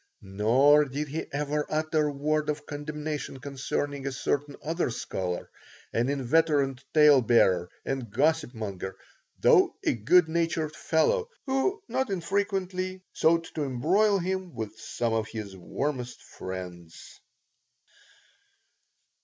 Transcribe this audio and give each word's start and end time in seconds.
Nor 0.23 0.85
did 0.85 1.09
he 1.09 1.27
ever 1.31 1.63
utter 1.71 2.07
a 2.07 2.11
word 2.11 2.49
of 2.49 2.65
condemnation 2.65 3.39
concerning 3.39 4.07
a 4.07 4.11
certain 4.11 4.55
other 4.63 4.89
scholar, 4.89 5.51
an 5.93 6.09
inveterate 6.09 6.83
tale 6.91 7.21
bearer 7.21 7.69
and 7.85 8.09
gossip 8.09 8.55
monger, 8.55 8.97
though 9.39 9.75
a 9.83 9.93
good 9.93 10.27
natured 10.27 10.75
fellow, 10.75 11.29
who 11.45 11.83
not 11.87 12.09
infrequently 12.09 13.03
sought 13.13 13.43
to 13.53 13.63
embroil 13.63 14.17
him 14.17 14.55
with 14.55 14.75
some 14.75 15.13
of 15.13 15.27
his 15.27 15.55
warmest 15.55 16.23
friends. 16.23 17.19